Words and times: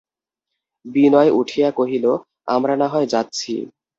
বিনয় 0.85 1.31
উঠিয়া 1.39 1.69
কহিল, 1.71 2.05
আমরা 2.47 2.73
নাহয় 2.75 3.07
যাচ্ছি। 3.07 3.53